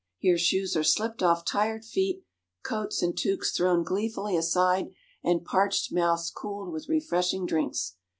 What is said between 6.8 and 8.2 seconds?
refreshing drinks.